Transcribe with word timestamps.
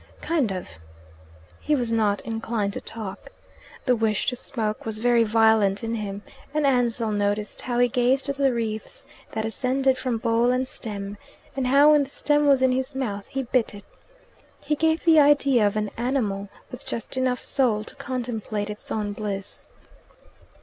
"Kind 0.23 0.51
of." 0.51 0.67
He 1.59 1.75
was 1.75 1.91
not 1.91 2.21
inclined 2.21 2.73
to 2.73 2.81
talk. 2.81 3.29
The 3.85 3.95
wish 3.95 4.25
to 4.25 4.35
smoke 4.35 4.83
was 4.83 4.97
very 4.97 5.23
violent 5.23 5.83
in 5.83 5.93
him, 5.93 6.23
and 6.55 6.65
Ansell 6.65 7.11
noticed 7.11 7.61
how 7.61 7.77
he 7.77 7.87
gazed 7.87 8.27
at 8.27 8.37
the 8.37 8.51
wreaths 8.51 9.05
that 9.33 9.45
ascended 9.45 9.99
from 9.99 10.17
bowl 10.17 10.49
and 10.49 10.67
stem, 10.67 11.19
and 11.55 11.67
how, 11.67 11.91
when 11.91 12.03
the 12.03 12.09
stem 12.09 12.47
was 12.47 12.63
in 12.63 12.71
his 12.71 12.95
mouth, 12.95 13.27
he 13.27 13.43
bit 13.43 13.75
it. 13.75 13.85
He 14.59 14.73
gave 14.73 15.05
the 15.05 15.19
idea 15.19 15.67
of 15.67 15.75
an 15.77 15.91
animal 15.97 16.49
with 16.71 16.83
just 16.83 17.15
enough 17.15 17.43
soul 17.43 17.83
to 17.83 17.95
contemplate 17.97 18.71
its 18.71 18.91
own 18.91 19.13
bliss. 19.13 19.67